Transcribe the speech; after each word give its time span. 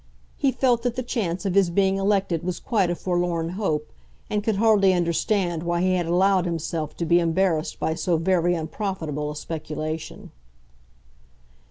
He 0.35 0.51
felt 0.51 0.81
that 0.81 0.95
the 0.95 1.03
chance 1.03 1.45
of 1.45 1.53
his 1.53 1.69
being 1.69 1.97
elected 1.97 2.41
was 2.41 2.59
quite 2.59 2.89
a 2.89 2.95
forlorn 2.95 3.49
hope, 3.49 3.91
and 4.31 4.43
could 4.43 4.55
hardly 4.55 4.93
understand 4.95 5.61
why 5.61 5.81
he 5.81 5.93
had 5.93 6.07
allowed 6.07 6.45
himself 6.45 6.97
to 6.97 7.05
be 7.05 7.19
embarrassed 7.19 7.79
by 7.79 7.93
so 7.93 8.17
very 8.17 8.55
unprofitable 8.55 9.29
a 9.29 9.35
speculation. 9.35 10.31